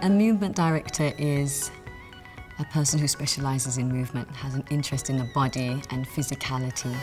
A 0.00 0.08
movement 0.08 0.54
director 0.54 1.12
is 1.18 1.72
a 2.60 2.64
person 2.66 3.00
who 3.00 3.08
specialises 3.08 3.78
in 3.78 3.88
movement, 3.88 4.30
has 4.30 4.54
an 4.54 4.64
interest 4.70 5.10
in 5.10 5.18
the 5.18 5.24
body 5.34 5.82
and 5.90 6.06
physicality. 6.06 6.94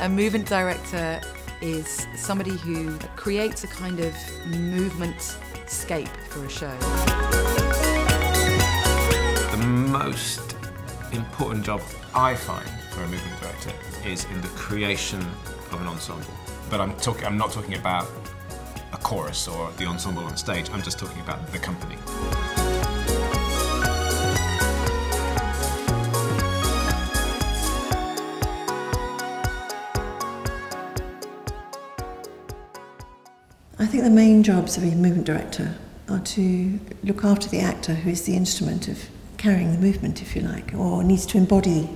A 0.00 0.08
movement 0.08 0.46
director 0.46 1.20
is 1.60 2.06
somebody 2.14 2.56
who 2.56 2.96
creates 3.16 3.64
a 3.64 3.66
kind 3.66 3.98
of 3.98 4.14
movement 4.46 5.36
scape 5.66 6.08
for 6.28 6.44
a 6.44 6.48
show. 6.48 7.53
Important 11.34 11.66
job 11.66 11.82
I 12.14 12.36
find 12.36 12.68
for 12.92 13.02
a 13.02 13.08
movement 13.08 13.40
director 13.40 13.72
is 14.06 14.24
in 14.26 14.40
the 14.40 14.46
creation 14.48 15.18
of 15.72 15.80
an 15.80 15.88
ensemble. 15.88 16.32
But 16.70 16.80
I'm 16.80 16.96
talking 16.98 17.24
I'm 17.24 17.36
not 17.36 17.50
talking 17.50 17.74
about 17.74 18.06
a 18.92 18.98
chorus 18.98 19.48
or 19.48 19.72
the 19.72 19.84
ensemble 19.84 20.22
on 20.22 20.36
stage. 20.36 20.70
I'm 20.70 20.82
just 20.82 20.96
talking 20.96 21.20
about 21.22 21.44
the 21.50 21.58
company. 21.58 21.96
I 33.80 33.86
think 33.86 34.04
the 34.04 34.10
main 34.10 34.44
jobs 34.44 34.76
of 34.76 34.84
a 34.84 34.94
movement 34.94 35.26
director 35.26 35.74
are 36.08 36.20
to 36.20 36.78
look 37.02 37.24
after 37.24 37.48
the 37.48 37.58
actor 37.58 37.94
who 37.94 38.10
is 38.10 38.22
the 38.22 38.36
instrument 38.36 38.86
of 38.86 39.08
carrying 39.44 39.72
the 39.72 39.78
movement, 39.78 40.22
if 40.22 40.34
you 40.34 40.40
like, 40.40 40.72
or 40.74 41.04
needs 41.04 41.26
to 41.26 41.36
embody 41.36 41.86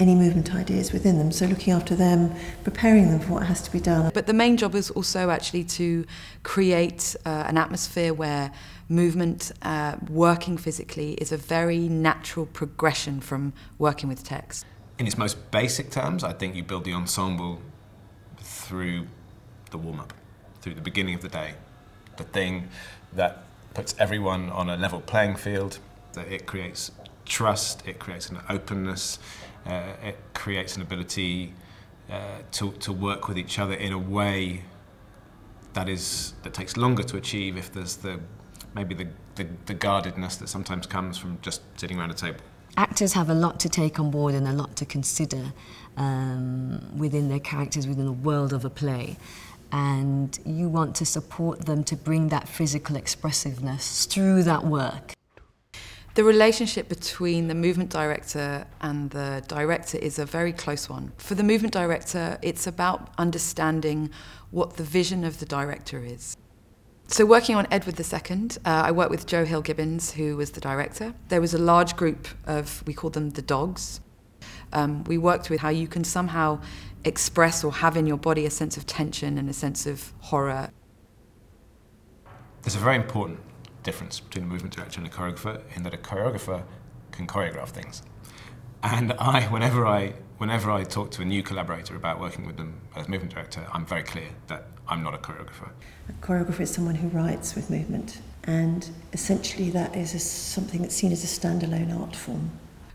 any 0.00 0.16
movement 0.16 0.52
ideas 0.52 0.92
within 0.92 1.18
them. 1.18 1.30
So 1.30 1.46
looking 1.46 1.72
after 1.72 1.94
them, 1.94 2.34
preparing 2.64 3.10
them 3.10 3.20
for 3.20 3.34
what 3.34 3.46
has 3.46 3.62
to 3.62 3.70
be 3.70 3.78
done. 3.78 4.10
But 4.12 4.26
the 4.26 4.32
main 4.32 4.56
job 4.56 4.74
is 4.74 4.90
also 4.90 5.30
actually 5.30 5.62
to 5.78 6.04
create 6.42 7.14
uh, 7.24 7.44
an 7.46 7.56
atmosphere 7.56 8.12
where 8.12 8.50
movement, 8.88 9.52
uh, 9.62 9.98
working 10.08 10.56
physically, 10.56 11.12
is 11.14 11.30
a 11.30 11.36
very 11.36 11.88
natural 11.88 12.46
progression 12.46 13.20
from 13.20 13.52
working 13.78 14.08
with 14.08 14.24
text. 14.24 14.66
In 14.98 15.06
its 15.06 15.16
most 15.16 15.52
basic 15.52 15.92
terms, 15.92 16.24
I 16.24 16.32
think 16.32 16.56
you 16.56 16.64
build 16.64 16.82
the 16.82 16.92
ensemble 16.92 17.60
through 18.38 19.06
the 19.70 19.78
warm 19.78 20.00
up, 20.00 20.12
through 20.60 20.74
the 20.74 20.80
beginning 20.80 21.14
of 21.14 21.22
the 21.22 21.28
day. 21.28 21.54
The 22.16 22.24
thing 22.24 22.68
that 23.12 23.44
puts 23.74 23.94
everyone 24.00 24.50
on 24.50 24.68
a 24.68 24.76
level 24.76 25.00
playing 25.00 25.36
field, 25.36 25.78
that 26.14 26.28
it 26.28 26.46
creates 26.46 26.92
trust, 27.24 27.86
it 27.86 27.98
creates 27.98 28.28
an 28.30 28.38
openness, 28.48 29.18
uh, 29.66 29.94
it 30.02 30.18
creates 30.34 30.76
an 30.76 30.82
ability 30.82 31.54
uh, 32.10 32.38
to, 32.52 32.72
to 32.72 32.92
work 32.92 33.28
with 33.28 33.38
each 33.38 33.58
other 33.58 33.74
in 33.74 33.92
a 33.92 33.98
way 33.98 34.64
that 35.74 35.88
is 35.88 36.34
that 36.42 36.52
takes 36.52 36.76
longer 36.76 37.02
to 37.04 37.16
achieve 37.16 37.56
if 37.56 37.72
there's 37.72 37.96
the 37.96 38.18
maybe 38.74 38.94
the, 38.94 39.06
the, 39.36 39.46
the 39.66 39.74
guardedness 39.74 40.36
that 40.36 40.48
sometimes 40.48 40.86
comes 40.86 41.18
from 41.18 41.38
just 41.42 41.62
sitting 41.76 41.98
around 41.98 42.10
a 42.10 42.14
table. 42.14 42.40
Actors 42.76 43.12
have 43.14 43.30
a 43.30 43.34
lot 43.34 43.58
to 43.60 43.68
take 43.68 43.98
on 43.98 44.10
board 44.10 44.34
and 44.34 44.46
a 44.46 44.52
lot 44.52 44.76
to 44.76 44.84
consider 44.84 45.52
um, 45.96 46.96
within 46.96 47.28
their 47.28 47.40
characters, 47.40 47.86
within 47.88 48.06
the 48.06 48.12
world 48.12 48.52
of 48.52 48.64
a 48.64 48.70
play. 48.70 49.16
And 49.72 50.38
you 50.44 50.68
want 50.68 50.94
to 50.96 51.06
support 51.06 51.66
them 51.66 51.84
to 51.84 51.96
bring 51.96 52.28
that 52.28 52.48
physical 52.48 52.96
expressiveness 52.96 54.06
through 54.06 54.44
that 54.44 54.64
work. 54.64 55.14
The 56.14 56.24
relationship 56.24 56.88
between 56.88 57.46
the 57.46 57.54
movement 57.54 57.90
director 57.90 58.66
and 58.80 59.10
the 59.10 59.44
director 59.46 59.96
is 59.96 60.18
a 60.18 60.26
very 60.26 60.52
close 60.52 60.88
one. 60.88 61.12
For 61.18 61.36
the 61.36 61.44
movement 61.44 61.72
director, 61.72 62.36
it's 62.42 62.66
about 62.66 63.10
understanding 63.16 64.10
what 64.50 64.76
the 64.76 64.82
vision 64.82 65.22
of 65.24 65.38
the 65.38 65.46
director 65.46 66.04
is. 66.04 66.36
So, 67.06 67.24
working 67.24 67.54
on 67.54 67.68
Edward 67.70 67.98
II, 67.98 68.50
uh, 68.64 68.82
I 68.86 68.90
worked 68.90 69.10
with 69.10 69.26
Joe 69.26 69.44
Hill 69.44 69.62
Gibbins, 69.62 70.12
who 70.12 70.36
was 70.36 70.50
the 70.50 70.60
director. 70.60 71.14
There 71.28 71.40
was 71.40 71.54
a 71.54 71.58
large 71.58 71.96
group 71.96 72.26
of, 72.44 72.82
we 72.86 72.94
called 72.94 73.14
them 73.14 73.30
the 73.30 73.42
dogs. 73.42 74.00
Um, 74.72 75.04
we 75.04 75.18
worked 75.18 75.48
with 75.48 75.60
how 75.60 75.70
you 75.70 75.86
can 75.86 76.02
somehow 76.04 76.60
express 77.04 77.62
or 77.64 77.72
have 77.72 77.96
in 77.96 78.06
your 78.06 78.16
body 78.16 78.46
a 78.46 78.50
sense 78.50 78.76
of 78.76 78.86
tension 78.86 79.38
and 79.38 79.48
a 79.48 79.52
sense 79.52 79.86
of 79.86 80.12
horror. 80.20 80.70
There's 82.62 82.76
a 82.76 82.78
very 82.78 82.96
important 82.96 83.40
difference 83.82 84.20
between 84.20 84.44
a 84.44 84.48
movement 84.48 84.74
director 84.74 85.00
and 85.00 85.06
a 85.06 85.10
choreographer 85.10 85.60
in 85.76 85.82
that 85.82 85.94
a 85.94 85.98
choreographer 85.98 86.62
can 87.12 87.26
choreograph 87.26 87.68
things. 87.68 88.02
And 88.82 89.12
I, 89.14 89.42
whenever 89.44 89.86
I, 89.86 90.14
whenever 90.38 90.70
I 90.70 90.84
talk 90.84 91.10
to 91.12 91.22
a 91.22 91.24
new 91.24 91.42
collaborator 91.42 91.96
about 91.96 92.18
working 92.18 92.46
with 92.46 92.56
them 92.56 92.80
as 92.96 93.08
movement 93.08 93.34
director, 93.34 93.66
I'm 93.72 93.84
very 93.84 94.02
clear 94.02 94.28
that 94.46 94.66
I'm 94.88 95.02
not 95.02 95.14
a 95.14 95.18
choreographer. 95.18 95.70
A 96.08 96.12
choreographer 96.22 96.60
is 96.60 96.70
someone 96.70 96.94
who 96.94 97.08
writes 97.08 97.54
with 97.54 97.70
movement, 97.70 98.20
and 98.44 98.88
essentially 99.12 99.70
that 99.70 99.94
is 99.94 100.14
a, 100.14 100.18
something 100.18 100.80
that's 100.82 100.94
seen 100.94 101.12
as 101.12 101.22
a 101.24 101.26
standalone 101.26 101.98
art 101.98 102.16
form. 102.16 102.50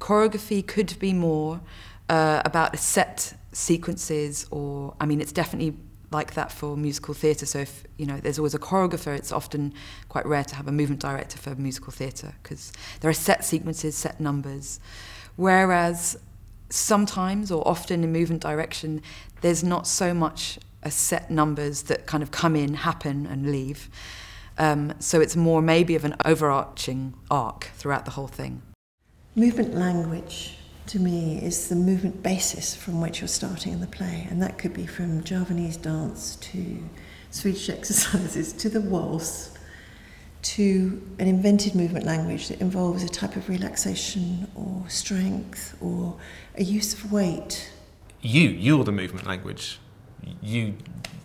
Choreography 0.00 0.66
could 0.66 0.98
be 0.98 1.12
more 1.12 1.60
uh, 2.08 2.42
about 2.44 2.78
set 2.78 3.34
sequences, 3.52 4.46
or 4.50 4.94
I 5.00 5.06
mean, 5.06 5.20
it's 5.20 5.32
definitely 5.32 5.76
like 6.10 6.34
that 6.34 6.52
for 6.52 6.76
musical 6.76 7.14
theatre. 7.14 7.46
So 7.46 7.60
if 7.60 7.84
you 7.98 8.06
know 8.06 8.18
there's 8.18 8.38
always 8.38 8.54
a 8.54 8.58
choreographer, 8.58 9.16
it's 9.16 9.32
often 9.32 9.74
quite 10.08 10.26
rare 10.26 10.44
to 10.44 10.54
have 10.54 10.68
a 10.68 10.72
movement 10.72 11.00
director 11.00 11.38
for 11.38 11.54
musical 11.54 11.92
theatre 11.92 12.34
because 12.42 12.72
there 13.00 13.10
are 13.10 13.14
set 13.14 13.44
sequences, 13.44 13.96
set 13.96 14.20
numbers. 14.20 14.80
Whereas 15.36 16.18
sometimes 16.70 17.50
or 17.50 17.66
often 17.66 18.02
in 18.02 18.12
movement 18.12 18.42
direction, 18.42 19.02
there's 19.40 19.62
not 19.62 19.86
so 19.86 20.14
much 20.14 20.58
a 20.82 20.90
set 20.90 21.30
numbers 21.30 21.82
that 21.84 22.06
kind 22.06 22.22
of 22.22 22.30
come 22.30 22.56
in, 22.56 22.74
happen, 22.74 23.26
and 23.26 23.50
leave. 23.50 23.90
Um, 24.58 24.94
so 25.00 25.20
it's 25.20 25.36
more 25.36 25.60
maybe 25.60 25.94
of 25.94 26.04
an 26.04 26.16
overarching 26.24 27.14
arc 27.30 27.64
throughout 27.76 28.04
the 28.04 28.12
whole 28.12 28.28
thing. 28.28 28.62
Movement 29.34 29.74
language 29.74 30.56
to 30.88 30.98
me 30.98 31.38
is 31.42 31.68
the 31.68 31.74
movement 31.74 32.22
basis 32.22 32.74
from 32.74 33.00
which 33.00 33.20
you're 33.20 33.28
starting 33.28 33.72
in 33.72 33.80
the 33.80 33.86
play. 33.86 34.26
And 34.30 34.40
that 34.42 34.58
could 34.58 34.72
be 34.72 34.86
from 34.86 35.22
Javanese 35.22 35.76
dance 35.76 36.36
to 36.36 36.78
Swedish 37.30 37.68
exercises 37.78 38.52
to 38.54 38.68
the 38.68 38.80
waltz 38.80 39.52
to 40.42 41.02
an 41.18 41.26
invented 41.26 41.74
movement 41.74 42.06
language 42.06 42.48
that 42.48 42.60
involves 42.60 43.02
a 43.02 43.08
type 43.08 43.34
of 43.34 43.48
relaxation 43.48 44.46
or 44.54 44.84
strength 44.88 45.76
or 45.80 46.16
a 46.56 46.62
use 46.62 46.94
of 46.94 47.10
weight. 47.10 47.72
You, 48.20 48.48
you're 48.48 48.84
the 48.84 48.92
movement 48.92 49.26
language. 49.26 49.80
You, 50.42 50.74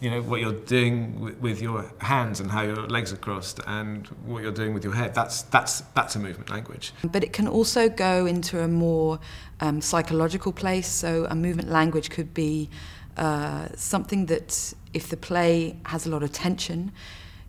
you 0.00 0.10
know, 0.10 0.22
what 0.22 0.40
you're 0.40 0.52
doing 0.52 1.20
with, 1.20 1.38
with 1.38 1.62
your 1.62 1.92
hands 2.00 2.40
and 2.40 2.50
how 2.50 2.62
your 2.62 2.86
legs 2.88 3.12
are 3.12 3.16
crossed 3.18 3.60
and 3.66 4.06
what 4.24 4.42
you're 4.42 4.52
doing 4.52 4.72
with 4.72 4.84
your 4.84 4.94
head, 4.94 5.14
that's, 5.14 5.42
that's, 5.42 5.82
that's 5.94 6.16
a 6.16 6.18
movement 6.18 6.50
language. 6.50 6.92
But 7.04 7.22
it 7.22 7.32
can 7.32 7.46
also 7.46 7.88
go 7.88 8.26
into 8.26 8.62
a 8.62 8.68
more 8.68 9.20
um, 9.60 9.80
psychological 9.80 10.52
place. 10.52 10.88
So 10.88 11.26
a 11.28 11.34
movement 11.34 11.70
language 11.70 12.10
could 12.10 12.32
be 12.32 12.70
uh, 13.16 13.68
something 13.76 14.26
that, 14.26 14.72
if 14.94 15.08
the 15.08 15.16
play 15.16 15.76
has 15.86 16.06
a 16.06 16.10
lot 16.10 16.22
of 16.22 16.32
tension, 16.32 16.92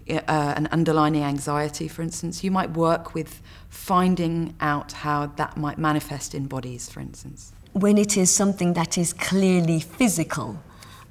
uh, 0.10 0.54
an 0.58 0.68
underlying 0.72 1.16
anxiety, 1.24 1.88
for 1.88 2.02
instance, 2.02 2.44
you 2.44 2.52
might 2.52 2.72
work 2.72 3.14
with 3.14 3.42
finding 3.70 4.54
out 4.60 4.92
how 4.92 5.28
that 5.38 5.56
might 5.56 5.78
manifest 5.78 6.36
in 6.36 6.48
bodies, 6.48 6.90
for 6.90 7.00
instance. 7.00 7.54
When 7.74 7.98
it 7.98 8.18
is 8.18 8.30
something 8.30 8.74
that 8.74 8.98
is 8.98 9.14
clearly 9.14 9.80
physical, 9.80 10.62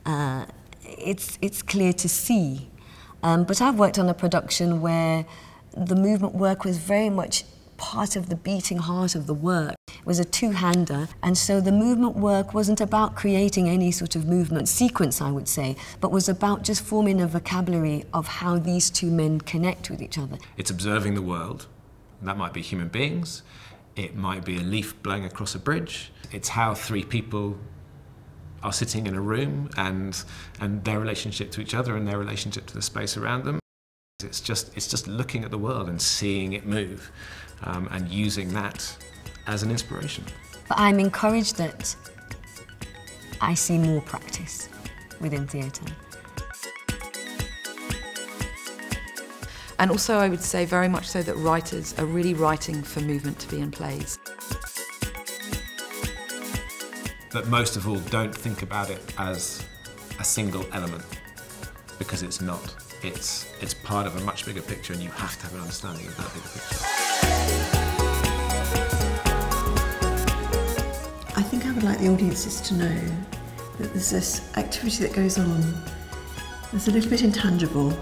uh, 0.07 0.47
it's, 0.85 1.39
it's 1.41 1.63
clear 1.63 1.93
to 1.95 2.09
see. 2.09 2.71
Um, 3.23 3.45
but 3.45 3.61
I've 3.61 3.79
worked 3.79 3.99
on 3.99 4.09
a 4.09 4.15
production 4.15 4.81
where 4.81 5.27
the 5.77 5.95
movement 5.95 6.35
work 6.35 6.65
was 6.65 6.79
very 6.79 7.11
much 7.11 7.45
part 7.77 8.15
of 8.15 8.29
the 8.29 8.37
beating 8.37 8.79
heart 8.79 9.15
of 9.15 9.27
the 9.27 9.35
work. 9.35 9.75
It 9.89 10.05
was 10.05 10.19
a 10.19 10.25
two-hander, 10.25 11.09
and 11.23 11.37
so 11.37 11.61
the 11.61 11.73
movement 11.73 12.15
work 12.17 12.53
wasn't 12.53 12.81
about 12.81 13.17
creating 13.17 13.69
any 13.69 13.91
sort 13.91 14.17
of 14.17 14.27
movement 14.27 14.69
sequence, 14.69 15.21
I 15.21 15.31
would 15.31 15.49
say, 15.49 15.77
but 16.01 16.13
was 16.13 16.29
about 16.29 16.63
just 16.63 16.83
forming 16.83 17.21
a 17.21 17.27
vocabulary 17.27 18.05
of 18.13 18.27
how 18.27 18.59
these 18.59 18.91
two 18.91 19.11
men 19.11 19.41
connect 19.41 19.91
with 19.91 20.03
each 20.03 20.19
other. 20.19 20.39
It's 20.59 20.71
observing 20.71 21.15
the 21.15 21.23
world. 21.23 21.67
That 22.23 22.37
might 22.37 22.53
be 22.53 22.61
human 22.61 22.89
beings. 22.89 23.43
It 23.97 24.15
might 24.15 24.45
be 24.45 24.57
a 24.59 24.63
leaf 24.63 25.03
blowing 25.03 25.25
across 25.25 25.55
a 25.55 25.59
bridge. 25.59 26.13
It's 26.33 26.51
how 26.51 26.75
three 26.75 27.05
people 27.05 27.59
are 28.63 28.73
sitting 28.73 29.07
in 29.07 29.15
a 29.15 29.21
room 29.21 29.71
and 29.77 30.23
and 30.61 30.85
their 30.85 31.01
relationship 31.01 31.51
to 31.53 31.61
each 31.61 31.75
other 31.75 31.97
and 31.97 32.07
their 32.07 32.19
relationship 32.19 32.67
to 32.67 32.75
the 32.75 32.83
space 32.83 33.17
around 33.17 33.45
them. 33.45 33.59
It's 34.23 34.41
just 34.41 34.77
it's 34.77 34.89
just 34.89 35.09
looking 35.09 35.45
at 35.45 35.51
the 35.51 35.59
world 35.59 35.89
and 35.89 36.01
seeing 36.01 36.53
it 36.53 36.67
move, 36.67 37.11
um, 37.63 37.89
and 37.91 38.09
using 38.09 38.53
that 38.55 38.97
as 39.47 39.63
an 39.63 39.71
inspiration. 39.71 40.25
But 40.69 40.79
I'm 40.79 41.01
encouraged 41.01 41.57
that 41.57 41.97
I 43.41 43.55
see 43.55 43.79
more 43.79 44.03
practice 44.03 44.69
within 45.21 45.47
theatre. 45.47 45.87
And 49.79 49.91
also, 49.91 50.19
I 50.19 50.29
would 50.29 50.43
say 50.43 50.67
very 50.67 50.89
much 50.89 51.09
so 51.09 51.23
that 51.23 51.37
writers 51.37 51.99
are 51.99 52.05
really 52.05 52.35
writing 52.35 52.83
for 52.83 53.01
movement 53.01 53.39
to 53.39 53.49
be 53.49 53.61
in 53.61 53.71
plays. 53.71 54.19
But 57.33 57.47
most 57.47 57.77
of 57.77 57.87
all, 57.89 57.99
don't 58.11 58.35
think 58.35 58.63
about 58.63 58.91
it 58.91 59.01
as 59.19 59.65
a 60.19 60.25
single 60.25 60.67
element 60.73 61.05
because 61.99 62.23
it's 62.23 62.41
not. 62.41 62.75
It's, 63.03 63.51
it's 63.61 63.73
part 63.73 64.07
of 64.07 64.17
a 64.17 64.21
much 64.25 64.45
bigger 64.45 64.63
picture, 64.63 64.93
and 64.93 65.03
you 65.03 65.11
have 65.11 65.39
to 65.39 65.45
have 65.45 65.55
an 65.55 65.61
understanding 65.61 66.07
of 66.07 66.17
that 66.17 66.35
bigger 66.35 66.49
picture. 66.49 66.85
I 71.37 71.43
think 71.43 71.67
I 71.67 71.73
would 71.73 71.83
like 71.83 71.99
the 71.99 72.09
audiences 72.09 72.61
to 72.63 72.75
know 72.75 73.01
that 73.79 73.93
there's 73.93 74.11
this 74.11 74.57
activity 74.57 75.05
that 75.05 75.15
goes 75.15 75.39
on 75.39 75.75
that's 76.73 76.89
a 76.89 76.91
little 76.91 77.11
bit 77.11 77.23
intangible. 77.23 77.97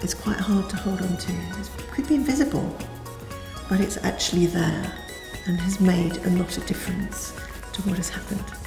It's 0.00 0.14
quite 0.14 0.36
hard 0.36 0.68
to 0.70 0.76
hold 0.76 1.00
on 1.00 1.16
to. 1.16 1.32
It 1.32 1.90
could 1.92 2.08
be 2.08 2.16
invisible, 2.16 2.76
but 3.68 3.80
it's 3.80 3.98
actually 3.98 4.46
there 4.46 4.92
and 5.46 5.60
has 5.60 5.80
made 5.80 6.16
a 6.16 6.30
lot 6.30 6.56
of 6.56 6.66
difference 6.66 7.34
to 7.74 7.82
what 7.82 7.96
has 7.96 8.08
happened. 8.08 8.63